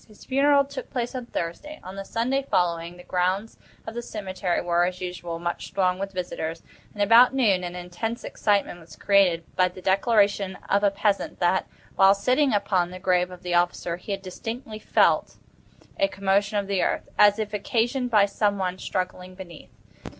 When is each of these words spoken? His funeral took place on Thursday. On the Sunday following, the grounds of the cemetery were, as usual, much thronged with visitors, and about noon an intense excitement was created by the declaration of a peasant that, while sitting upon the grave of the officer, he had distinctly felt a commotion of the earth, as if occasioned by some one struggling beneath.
His 0.07 0.25
funeral 0.25 0.65
took 0.65 0.89
place 0.89 1.13
on 1.13 1.27
Thursday. 1.27 1.79
On 1.83 1.95
the 1.95 2.03
Sunday 2.03 2.41
following, 2.49 2.97
the 2.97 3.03
grounds 3.03 3.57
of 3.85 3.93
the 3.93 4.01
cemetery 4.01 4.59
were, 4.59 4.83
as 4.85 4.99
usual, 4.99 5.37
much 5.37 5.73
thronged 5.73 5.99
with 5.99 6.11
visitors, 6.11 6.63
and 6.95 7.03
about 7.03 7.35
noon 7.35 7.63
an 7.63 7.75
intense 7.75 8.23
excitement 8.23 8.79
was 8.79 8.95
created 8.95 9.43
by 9.55 9.67
the 9.67 9.79
declaration 9.79 10.55
of 10.67 10.83
a 10.83 10.89
peasant 10.89 11.37
that, 11.39 11.67
while 11.97 12.15
sitting 12.15 12.51
upon 12.51 12.89
the 12.89 12.97
grave 12.97 13.29
of 13.29 13.43
the 13.43 13.53
officer, 13.53 13.97
he 13.97 14.11
had 14.11 14.23
distinctly 14.23 14.79
felt 14.79 15.35
a 15.99 16.07
commotion 16.07 16.57
of 16.57 16.65
the 16.65 16.81
earth, 16.81 17.07
as 17.19 17.37
if 17.37 17.53
occasioned 17.53 18.09
by 18.09 18.25
some 18.25 18.57
one 18.57 18.79
struggling 18.79 19.35
beneath. 19.35 19.69